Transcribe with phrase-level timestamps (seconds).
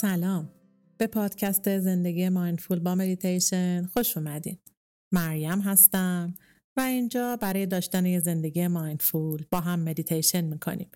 [0.00, 0.50] سلام.
[0.98, 4.58] به پادکست زندگی mindful با مدیتیشن خوش اومدین.
[5.12, 6.34] مریم هستم
[6.76, 10.88] و اینجا برای داشتن یه زندگی mindful با هم مدیتیشن می‌کنیم.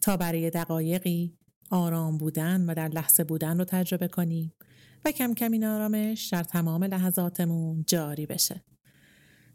[0.00, 1.38] تا برای دقایقی
[1.70, 4.52] آرام بودن و در لحظه بودن رو تجربه کنیم
[5.04, 8.64] و کم کم این آرامش در تمام لحظاتمون جاری بشه.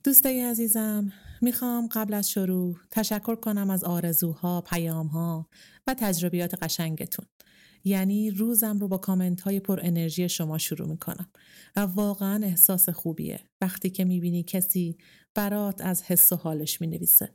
[0.04, 5.50] دوستای عزیزم می‌خوام قبل از شروع تشکر کنم از آرزوها، پیامها
[5.88, 7.26] و تجربیات قشنگتون.
[7.84, 11.30] یعنی روزم رو با کامنت های پر انرژی شما شروع می‌کنم.
[11.76, 13.40] و واقعا احساس خوبیه.
[13.62, 14.98] وقتی که می‌بینی کسی
[15.36, 17.30] برات از حس و حالش می‌نویسه.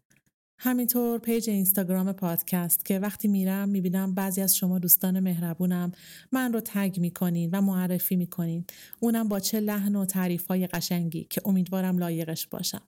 [0.58, 5.92] همینطور page اینستاگرام پادکست که وقتی میرم می‌بینم بعضی از شما دوستان مهربونم.
[6.32, 8.64] من رو tag می‌کنین و معرفی می‌کنین.
[9.00, 12.82] اونم با چه لحن و تعریف های قشنگی که امیدوارم لایقش باشم.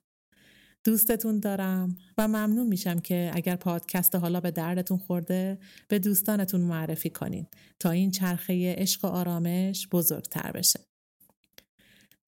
[0.85, 7.09] دوستتون دارم و ممنون میشم که اگر پادکست حالا به دردتون خورده به دوستانتون معرفی
[7.09, 7.47] کنین
[7.79, 10.79] تا این چرخه عشق و آرامش بزرگتر بشه.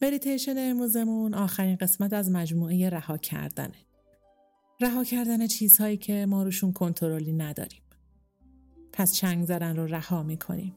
[0.01, 3.75] مدیتیشن امروزمون آخرین قسمت از مجموعه رها کردنه.
[4.81, 7.81] رها کردن چیزهایی که ما روشون کنترلی نداریم.
[8.93, 10.75] پس چنگ زدن رو رها می‌کنیم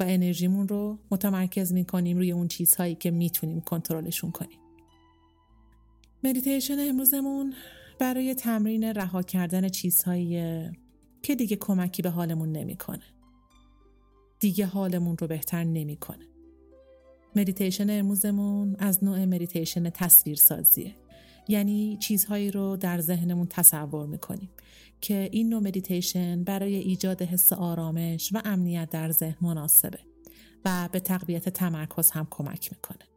[0.00, 4.58] و انرژیمون رو متمرکز می‌کنیم روی اون چیزهایی که می‌تونیم کنترلشون کنیم.
[6.24, 7.54] مدیتیشن امروزمون
[7.98, 10.70] برای تمرین رها کردن چیزهایی
[11.22, 13.02] که دیگه کمکی به حالمون نمی‌کنه.
[14.40, 16.26] دیگه حالمون رو بهتر نمی‌کنه.
[17.36, 20.94] مدیتیشن امروزمون از نوع مدیتیشن تصویر سازیه.
[21.48, 24.50] یعنی چیزهایی رو در ذهنمون تصور می‌کنیم
[25.00, 29.98] که این نوع مدیتیشن برای ایجاد حس آرامش و امنیت در ذهن مناسبه
[30.64, 33.08] و به تقویت تمرکز هم کمک می‌کنه.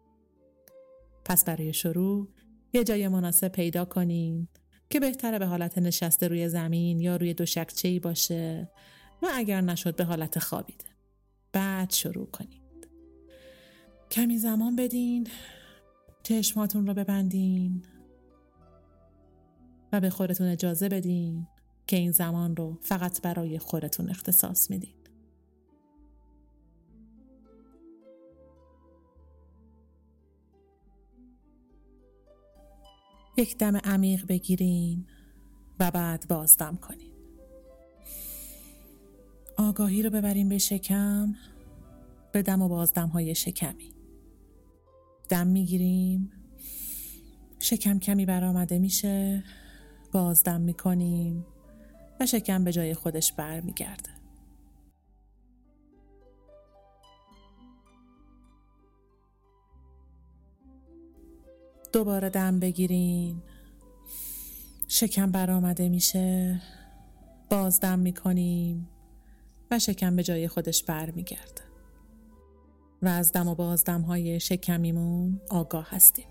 [1.25, 2.27] پس برای شروع
[2.73, 4.47] یه جای مناسب پیدا کنین
[4.89, 7.45] که بهتره به حالت نشسته روی زمین یا روی دو
[7.83, 8.69] ای باشه
[9.21, 10.85] و اگر نشد به حالت خوابیده.
[11.51, 12.87] بعد شروع کنید.
[14.11, 15.27] کمی زمان بدین
[16.23, 17.85] چشماتون رو ببندین
[19.91, 21.47] و به خودتون اجازه بدین
[21.87, 25.02] که این زمان رو فقط برای خودتون اختصاص میدین.
[33.37, 35.05] یک دم عمیق بگیرین
[35.79, 37.11] و بعد بازدم کنین.
[39.57, 41.35] آگاهی رو ببرین به شکم
[42.31, 43.93] به دم و بازدم های شکمی.
[45.29, 46.31] دم می‌گیریم
[47.59, 49.43] شکم کمی برآمده میشه
[50.11, 51.45] بازدم می‌کنیم
[52.19, 54.22] و شکم به جای خودش برمیگرده.
[61.93, 63.41] دوباره دم بگیرین.
[64.87, 66.61] شکم برآمده میشه.
[67.49, 68.89] باز دم می‌کنیم
[69.71, 71.61] و شکم به جای خودش برمیگرده.
[73.01, 76.25] و از دم و بازدم های شکمیمون آگاه هستیم.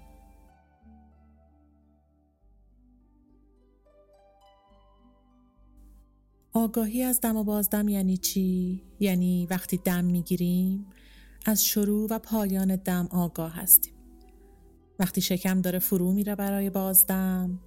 [6.53, 10.87] آگاهی از دم و بازدم یعنی چی؟ یعنی وقتی دم می‌گیریم
[11.47, 14.02] از شروع و پایان دم آگاه هستیم.
[15.03, 17.59] وقتی شکم داره فرو میره برای بازدم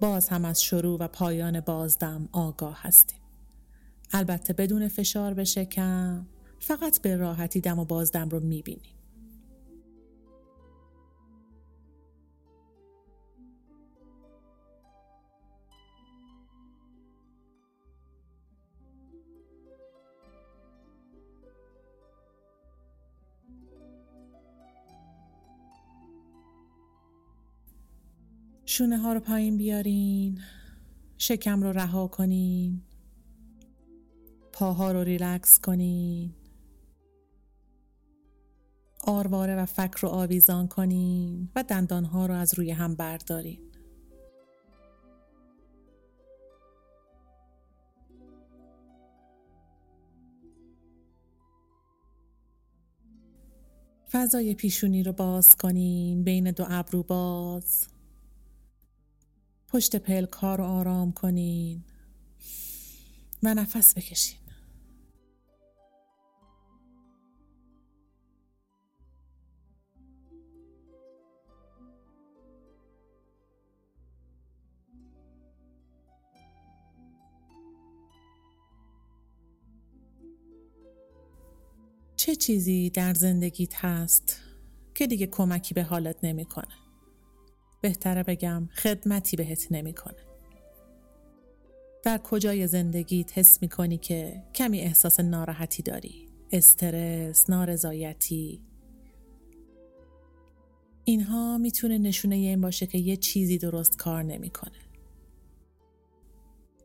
[0.00, 3.18] باز هم از شروع و پایان بازدم آگاه هستیم.
[4.12, 6.26] البته بدون فشار به شکم
[6.58, 8.97] فقط به راحتی دم و بازدم رو می‌بینیم.
[28.78, 30.40] شونه ها رو پایین بیارین
[31.18, 32.82] شکم رو رها کنین
[34.52, 36.34] پاها رو ریلکس کنین
[39.04, 43.60] آرواره و فک رو آویزان کنین و دندان ها رو از روی هم بردارین.
[54.12, 57.97] فضای پیشونی رو باز کنین بین دو ابرو باز.
[59.68, 61.84] پشت پلکا رو آرام کنین
[63.42, 64.38] و نفس بکشین
[82.16, 84.40] چه چیزی در زندگیت هست
[84.94, 86.87] که دیگه کمکی به حالت نمی‌کنه؟
[87.80, 90.16] بهتره بگم خدمتی بهت نمی‌کنه.
[92.02, 98.60] در کجای زندگیت حس می‌کنی که کمی احساس ناراحتی داری استرس، نارضایتی
[101.04, 104.78] اینها می‌تونه نشونه این باشه که یه چیزی درست کار نمی‌کنه.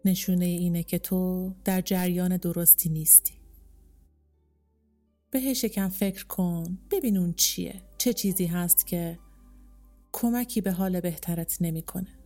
[0.06, 3.34] نشونه اینه که تو در جریان درستی نیستی.
[5.32, 9.20] بهش یکم فکر کن ببین اون چیه چه چیزی هست که
[10.14, 12.23] کمکی به حال بهترت نمی‌کنه.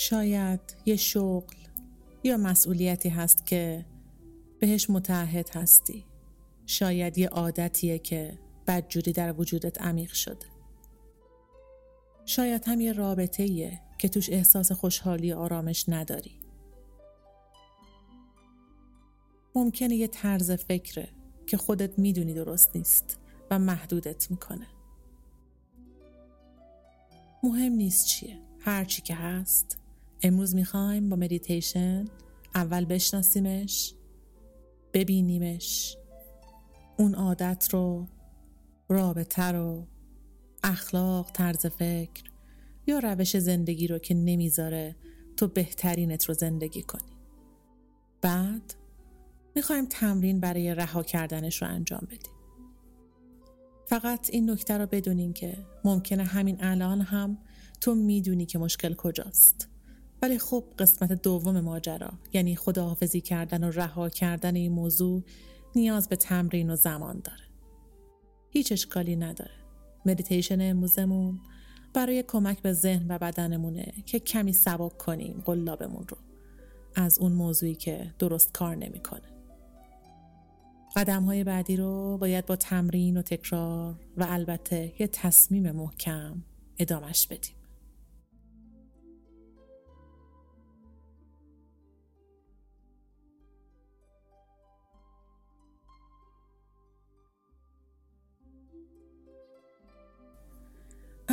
[0.00, 1.56] شاید یه شغل
[2.24, 3.86] یا مسئولیتی هست که
[4.60, 6.04] بهش متعهد هستی.
[6.66, 10.46] شاید یه عادتیه که بدجوری در وجودت عمیق شده.
[12.26, 16.40] شاید هم یه رابطه ایه که توش احساس خوشحالی آرامش نداری.
[19.54, 21.08] ممکنه یه طرز فکره
[21.46, 23.18] که خودت می‌دونی درست نیست
[23.50, 24.66] و محدودت می‌کنه.
[27.42, 28.38] مهم نیست چیه.
[28.60, 29.79] هر چی که هست
[30.22, 32.04] امروز می‌خوایم با مدیتیشن
[32.54, 33.94] اول بشناسیمش
[34.92, 35.96] ببینیمش.
[36.98, 38.06] اون عادت رو
[38.88, 39.86] رابطه رو
[40.64, 42.22] اخلاق طرز فکر
[42.86, 44.96] یا روش زندگی رو که نمی‌ذاره
[45.36, 47.16] تو بهترینت رو زندگی کنی.
[48.22, 48.74] بعد
[49.56, 52.32] می‌خوایم تمرین برای رها کردنش رو انجام بدیم.
[53.86, 57.38] فقط این نکته رو بدونین که ممکنه همین الان هم
[57.80, 59.69] تو می‌دونی که مشکل کجاست.
[60.22, 65.22] ولی خب قسمت دوم ماجرا یعنی خداحافظی کردن و رها کردن این موضوع
[65.74, 67.44] نیاز به تمرین و زمان داره
[68.50, 69.54] هیچ اشکالی نداره
[70.06, 71.40] مدیتیشن امروزمون
[71.94, 76.16] برای کمک به ذهن و بدنمونه که کمی سبک کنیم قلابمون رو
[76.94, 79.22] از اون موضوعی که درست کار نمی‌کنه.
[80.96, 86.42] قدم های بعدی رو باید با تمرین و تکرار و البته یه تصمیم محکم
[86.78, 87.59] ادامش بدیم.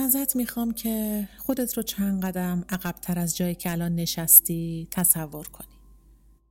[0.08, 5.80] ازت می‌خوام که خودت رو چند قدم عقبتر از جایی که الان نشستی تصور کنی.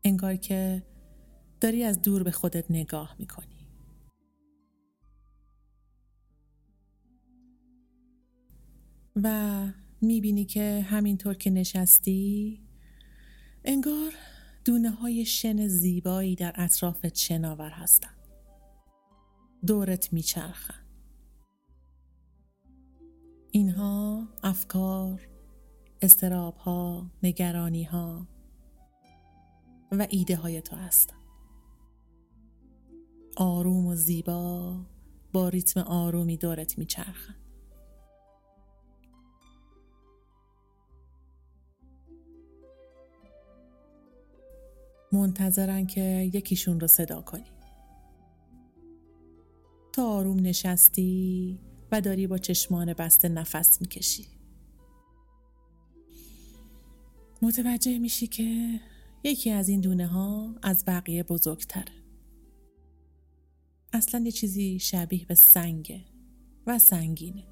[0.04, 0.82] انگار که
[1.60, 3.68] داری از دور به خودت نگاه می‌کنی.
[9.16, 9.66] و
[10.00, 12.60] می‌بینی که همینطور که نشستی
[13.64, 14.12] انگار
[14.64, 18.14] دونه های شن زیبایی در اطرافت شناور هستن.
[19.66, 20.85] دورت میچرخن.
[23.56, 25.28] اینها افکار،
[26.02, 28.26] استراب ها، نگرانی ها
[29.92, 31.20] و ایده های تو هستند.
[33.36, 34.76] آروم و زیبا
[35.32, 37.36] با ریتم آرومی دورت میچرخند.
[45.12, 47.50] منتظرن که یکیشون رو صدا کنی.
[49.92, 51.58] تا آروم نشستی
[51.92, 54.26] و داری با چشمان بسته نفس می‌کشی.
[57.42, 58.80] متوجه میشی که
[59.24, 61.94] یکی از این دونه ها از بقیه بزرگتره.
[63.92, 66.04] اصلا یه چیزی شبیه به سنگه
[66.66, 67.44] و سنگینه.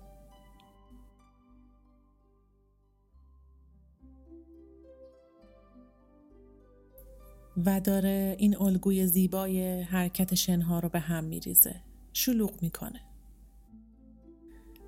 [7.67, 11.83] و داره این الگوی زیبای حرکت شنها رو به هم میریزه.
[12.13, 13.14] شلوغ می‌کنه.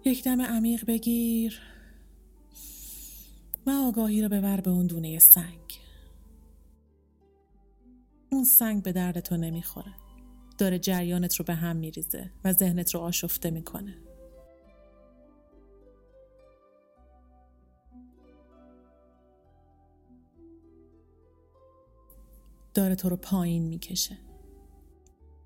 [0.07, 1.61] یک دم عمیق بگیر
[3.67, 5.81] و آگاهی رو ببر به اون دونه سنگ.
[8.33, 9.95] اون سنگ به درد تو نمی‌خوره.
[10.59, 13.95] داره جریانت رو به هم میریزه و ذهنت رو آشفته می‌کنه.
[22.75, 24.19] داره تو رو پایین می‌کشه.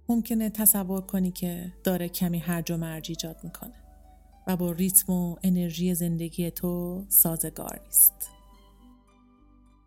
[0.09, 3.90] ممکنه تصور کنی که داره کمی هرج و مرج ایجاد می‌کنه.
[4.47, 8.31] و با ریتم و انرژی زندگی تو سازگار نیست.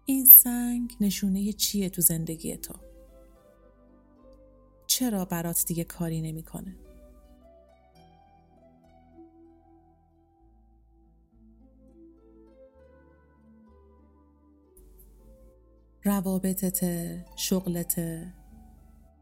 [0.06, 2.74] این سنگ نشونه چیه تو زندگی تو؟
[4.88, 6.76] چرا برات دیگه کاری نمی‌کنه؟
[16.04, 16.80] روابطت
[17.36, 18.00] شغلت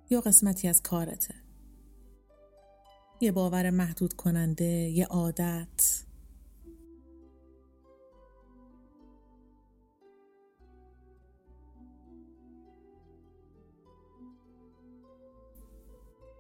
[0.10, 1.36] یا قسمتی از کارته
[3.22, 6.04] یه باور محدود کننده یه عادت.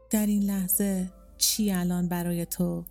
[0.10, 2.86] در این لحظه چی الان برای تو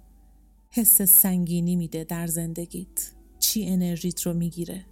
[0.70, 4.89] حس سنگینی میده در زندگیت؟ چی انرژیت رو می‌گیره؟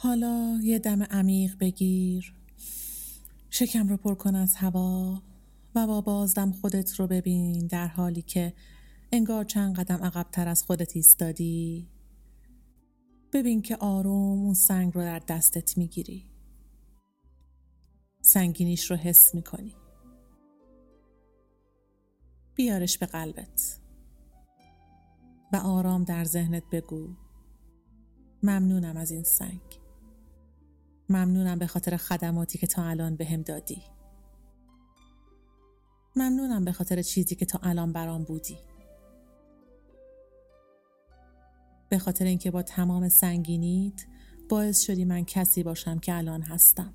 [0.00, 2.34] حالا یه دم عمیق بگیر.
[3.50, 5.22] شکم رو پر کن از هوا.
[5.74, 8.54] و با بازدم خودت رو ببین در حالی که
[9.12, 11.88] انگار چند قدم عقبتر از خودت ایستادی.
[13.32, 16.24] ببین که آروم اون سنگ رو در دستت می‌گیری.
[18.20, 19.74] سنگینیش رو حس می‌کنی.
[22.54, 23.80] بیارش به قلبت.
[25.52, 27.08] و آرام در ذهنت بگو.
[28.42, 29.60] ممنونم از این سنگ.
[31.08, 33.82] ممنونم به خاطر خدماتی که تا الان به دادی.
[36.16, 38.58] ممنونم به خاطر چیزی که تا الان برام بودی.
[41.88, 44.06] به خاطر اینکه با تمام سنگینیت
[44.48, 46.94] باعث شدی من کسی باشم که الان هستم.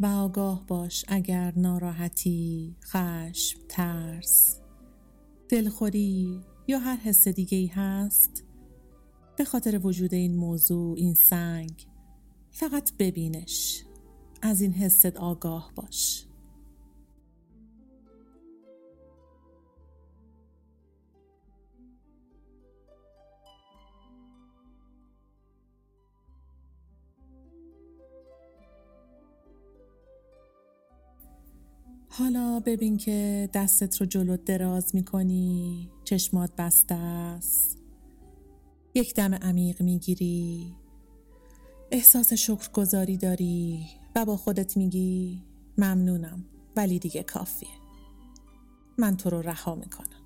[0.00, 4.60] و آگاه باش اگر ناراحتی، خشم، ترس،
[5.48, 8.44] دلخوری یا هر حس دیگه ای هست
[9.36, 11.86] به خاطر وجود این موضوع این سنگ
[12.50, 13.82] فقط ببینش.
[14.42, 16.25] از این حست آگاه باش.
[32.18, 37.82] حالا ببین که دستت رو جلو دراز می‌کنی چشمات بسته است.
[38.94, 40.74] یک دم عمیق می‌گیری.
[41.90, 45.42] احساس شکرگزاری داری و با خودت میگی
[45.78, 46.44] ممنونم
[46.76, 47.68] ولی دیگه کافیه.
[48.98, 50.22] من تو رو رها می‌کنم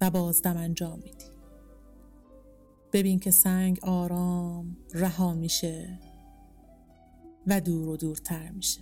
[0.00, 1.30] و بازدم انجام میدی.
[2.92, 5.98] ببین که سنگ آرام رها میشه
[7.46, 8.80] و دور و دورتر میشه.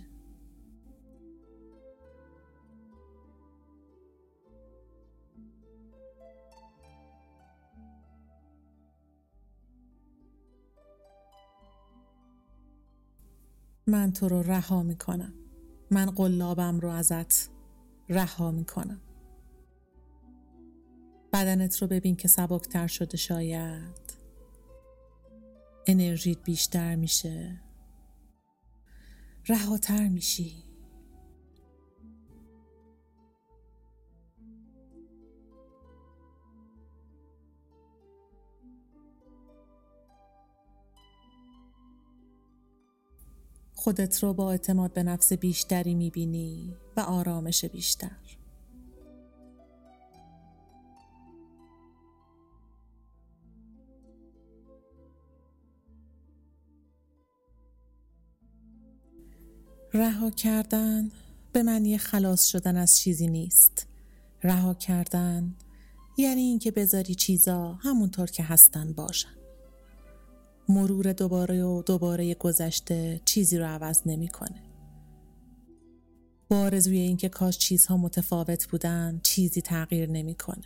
[13.87, 15.33] من تو رو رها می‌کنم.
[15.91, 17.49] من قلابم رو ازت
[18.09, 19.01] رها می‌کنم.
[21.33, 24.15] بدنت رو ببین که سبکتر شده شاید.
[25.87, 27.61] انرژیت بیشتر میشه.
[29.47, 30.64] رهاتر میشی.
[43.85, 48.11] خودت رو با اعتماد به نفس بیشتری می‌بینی و آرامش بیشتر.
[59.93, 61.11] رها کردن
[61.53, 63.87] به معنی خلاص شدن از چیزی نیست.
[64.43, 65.55] رها کردن
[66.17, 69.44] یعنی اینکه بذاری چیزا همونطور که هستن باشن.
[70.69, 74.63] مرور دوباره و دوباره گذشته چیزی رو عوض نمی‌کنه.
[76.49, 80.65] با آرزوی اینکه کاش چیزها متفاوت بودن چیزی تغییر نمی‌کنه.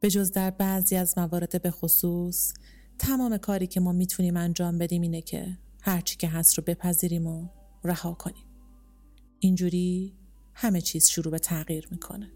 [0.00, 2.52] به جز در بعضی از موارد به خصوص
[2.98, 7.48] تمام کاری که ما می‌تونیم انجام بدیم اینه که هرچی که هست رو بپذیریم و
[7.84, 8.46] رها کنیم.
[9.38, 10.14] اینجوری
[10.54, 12.30] همه چیز شروع به تغییر می‌کنه.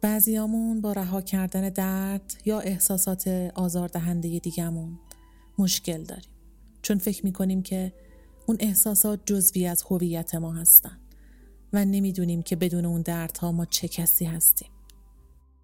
[0.00, 4.98] بعضیامون با رها کردن درد یا احساسات آزاردهنده دیگمون
[5.58, 6.30] مشکل داریم.
[6.82, 7.92] چون فکر می‌کنیم که
[8.46, 10.98] اون احساسات جزوی از هویت ما هستن
[11.72, 14.68] و نمی‌دونیم که بدون اون دردها ما چه کسی هستیم.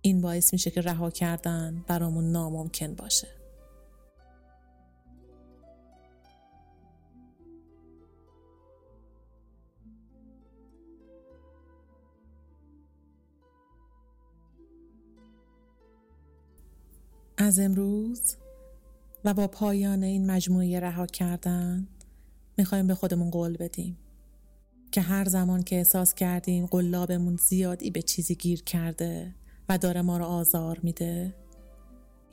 [0.00, 3.28] این باعث میشه که رها کردن برامون ناممکن باشه.
[17.44, 18.36] از امروز
[19.24, 21.88] و با پایان این مجموعه رها کردن
[22.58, 23.98] می‌خوایم به خودمون قول بدیم
[24.92, 29.34] که هر زمان که احساس کردیم قلابمون زیادی به چیزی گیر کرده
[29.68, 31.34] و داره ما رو آزار میده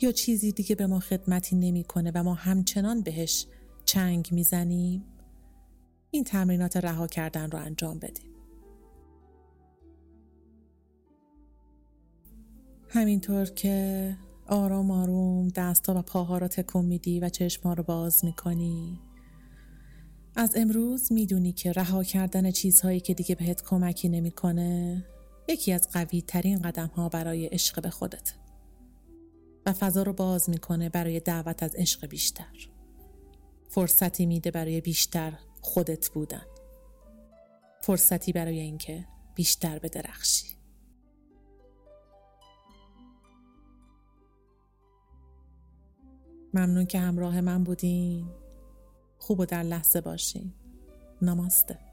[0.01, 3.47] یا چیزی دیگه به ما خدمتی نمی‌کنه و ما همچنان بهش
[3.85, 5.03] چنگ می‌زنیم
[6.11, 8.31] این تمرینات رها کردن رو انجام بدیم.
[12.89, 14.15] همینطور که
[14.51, 18.99] آرام آروم دستا و پاها رو تکون میدی و چشمها رو باز می‌کنی.
[20.35, 25.05] از امروز می‌دونی که رها کردن چیزهایی که دیگه بهت کمکی نمی‌کنه
[25.47, 28.33] یکی از قوی ترین قدم ها برای عشق به خودت.
[29.65, 32.69] و فضا رو باز می‌کنه برای دعوت از عشق بیشتر.
[33.69, 36.45] فرصتی میده برای بیشتر خودت بودن.
[37.81, 39.89] فرصتی برای اینکه بیشتر به
[46.53, 48.25] ممنون که همراه من بودین.
[49.17, 50.53] خوب و در لحظه باشین.
[51.21, 51.90] نماسته.